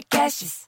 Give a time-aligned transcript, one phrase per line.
[0.00, 0.66] Podcasts.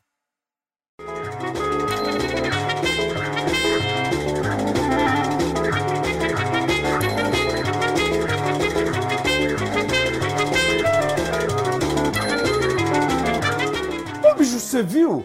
[14.22, 15.24] Ô bicho, você viu?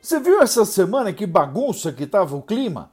[0.00, 2.92] Você viu essa semana que bagunça que tava o clima?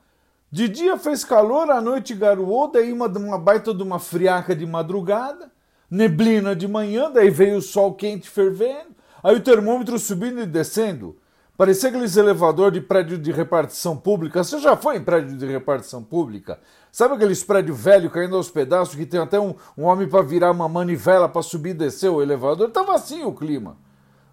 [0.52, 4.66] De dia fez calor, à noite garoou, daí uma, uma baita de uma friaca de
[4.66, 5.50] madrugada,
[5.90, 11.18] neblina de manhã, daí veio o sol quente fervendo, aí o termômetro subindo e descendo.
[11.58, 14.44] Parecia aqueles elevador de prédio de repartição pública.
[14.44, 16.60] Você já foi em prédio de repartição pública?
[16.92, 20.50] Sabe aqueles prédios velhos caindo aos pedaços que tem até um, um homem para virar
[20.50, 22.72] uma manivela para subir e descer o elevador?
[22.72, 23.78] Tava assim o clima.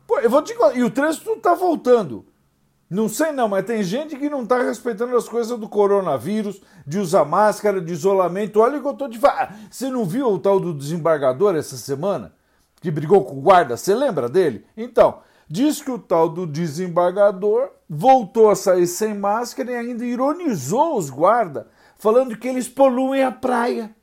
[0.07, 2.25] Pô, eu vou te e o trânsito tá voltando.
[2.89, 6.99] Não sei não, mas tem gente que não tá respeitando as coisas do coronavírus, de
[6.99, 8.61] usar máscara, de isolamento.
[8.61, 9.51] Olha o que eu tô te falando.
[9.71, 12.33] Você não viu o tal do desembargador essa semana?
[12.81, 13.77] Que brigou com o guarda?
[13.77, 14.65] Você lembra dele?
[14.77, 20.97] Então, diz que o tal do desembargador voltou a sair sem máscara e ainda ironizou
[20.97, 23.95] os guardas, falando que eles poluem a praia.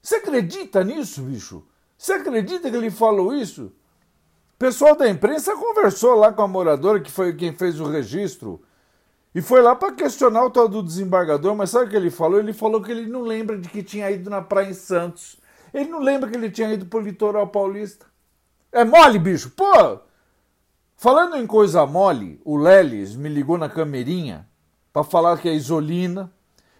[0.00, 1.64] Você acredita nisso, bicho?
[1.96, 3.72] Você acredita que ele falou isso?
[4.54, 8.62] O pessoal da imprensa conversou lá com a moradora, que foi quem fez o registro,
[9.34, 12.38] e foi lá para questionar o tal do desembargador, mas sabe o que ele falou?
[12.38, 15.40] Ele falou que ele não lembra de que tinha ido na praia em Santos.
[15.72, 18.11] Ele não lembra que ele tinha ido pro litoral paulista.
[18.72, 19.50] É mole, bicho?
[19.50, 20.00] Pô!
[20.96, 24.48] Falando em coisa mole, o Lelis me ligou na camerinha
[24.90, 26.32] para falar que é Isolina,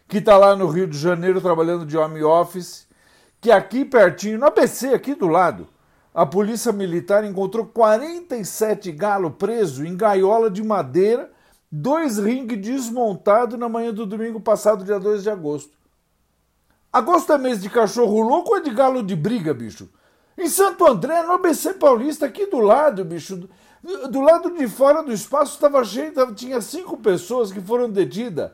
[0.09, 2.89] que tá lá no Rio de Janeiro trabalhando de home office,
[3.43, 5.69] que aqui pertinho, no ABC, aqui do lado,
[6.15, 11.31] a polícia militar encontrou 47 galos presos em gaiola de madeira,
[11.71, 15.77] dois ringues desmontados na manhã do domingo passado, dia 2 de agosto.
[16.91, 19.91] Agosto é mês de cachorro louco ou é de galo de briga, bicho?
[20.37, 25.03] Em Santo André, no ABC Paulista, aqui do lado, bicho, do, do lado de fora
[25.03, 28.51] do espaço estava cheio, tava, tinha cinco pessoas que foram detidas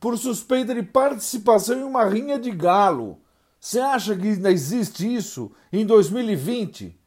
[0.00, 3.20] por suspeita de participação em uma rinha de galo.
[3.60, 6.98] Você acha que ainda existe isso em 2020?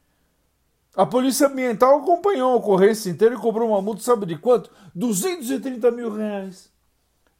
[0.96, 4.70] A Polícia Ambiental acompanhou a ocorrência inteira e cobrou uma multa, sabe de quanto?
[4.94, 6.70] 230 mil reais.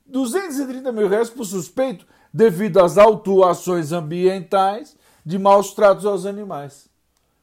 [0.04, 4.94] 230 mil reais por suspeito devido às autuações ambientais
[5.26, 6.88] de maus tratos aos animais.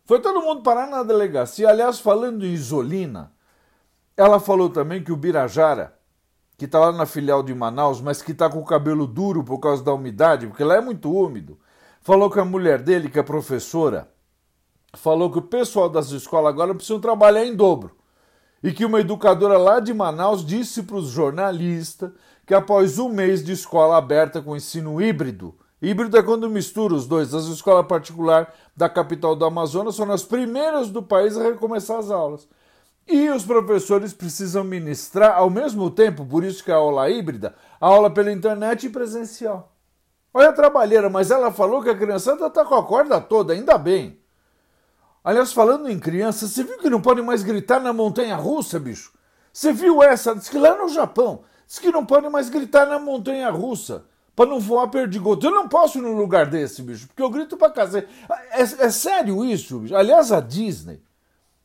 [0.06, 1.68] Foi todo mundo parar na delegacia.
[1.68, 3.34] Aliás, falando em Isolina,
[4.16, 5.94] ela falou também que o Birajara,
[6.58, 9.60] que está lá na filial de Manaus, mas que está com o cabelo duro por
[9.60, 11.60] causa da umidade, porque lá é muito úmido,
[12.02, 14.10] falou que a mulher dele, que é professora,
[14.94, 17.98] falou que o pessoal das escolas agora precisam trabalhar em dobro.
[18.64, 22.12] E que uma educadora lá de Manaus disse para os jornalistas
[22.46, 27.06] que após um mês de escola aberta com ensino híbrido, híbrido é quando mistura os
[27.06, 32.00] dois, as escolas particulares da capital do Amazonas são as primeiras do país a recomeçar
[32.00, 32.48] as aulas.
[33.06, 37.54] E os professores precisam ministrar ao mesmo tempo, por isso que é a aula híbrida,
[37.82, 39.74] a aula pela internet e presencial.
[40.34, 43.78] Olha a trabalheira, mas ela falou que a criançada está com a corda toda, ainda
[43.78, 44.20] bem.
[45.22, 49.12] Aliás, falando em criança, você viu que não pode mais gritar na montanha russa, bicho?
[49.52, 50.34] Você viu essa?
[50.34, 54.06] Diz que lá no Japão, diz que não pode mais gritar na montanha russa
[54.36, 55.46] para não voar perdigoto.
[55.46, 58.08] Eu não posso ir num lugar desse, bicho, porque eu grito pra cacete.
[58.52, 59.96] É, é sério isso, bicho?
[59.96, 61.02] Aliás, a Disney,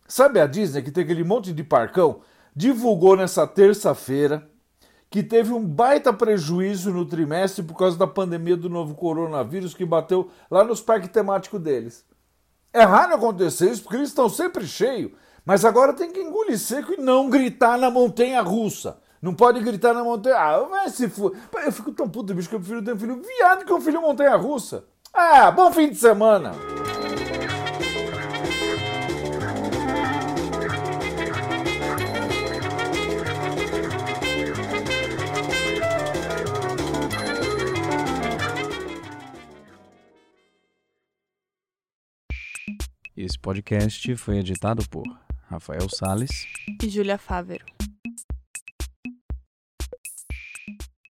[0.07, 2.21] sabe a Disney que tem aquele monte de parcão?
[2.55, 4.49] Divulgou nessa terça-feira
[5.11, 9.85] que teve um baita prejuízo no trimestre por causa da pandemia do novo coronavírus que
[9.85, 12.05] bateu lá nos parques temáticos deles.
[12.73, 15.13] É raro acontecer isso porque eles estão sempre cheios,
[15.45, 18.99] mas agora tem que engolir seco e não gritar na montanha russa.
[19.21, 20.37] Não pode gritar na montanha.
[20.37, 21.37] Ah, vai se for.
[21.65, 24.01] Eu fico tão puto, bicho, que eu prefiro ter um filho viado que um filho
[24.01, 24.85] montanha russa.
[25.13, 26.53] Ah, bom fim de semana!
[43.17, 45.03] Esse podcast foi editado por
[45.49, 46.31] Rafael Sales
[46.81, 47.67] e Júlia Fávero.